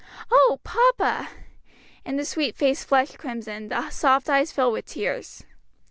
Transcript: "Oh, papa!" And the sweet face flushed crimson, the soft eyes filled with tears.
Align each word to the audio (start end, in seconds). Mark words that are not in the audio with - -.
"Oh, 0.31 0.59
papa!" 0.63 1.29
And 2.03 2.17
the 2.17 2.25
sweet 2.25 2.55
face 2.55 2.83
flushed 2.83 3.19
crimson, 3.19 3.67
the 3.69 3.91
soft 3.91 4.31
eyes 4.31 4.51
filled 4.51 4.73
with 4.73 4.87
tears. 4.87 5.43